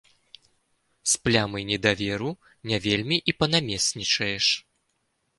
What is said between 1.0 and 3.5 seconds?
З плямай недаверу не вельмі і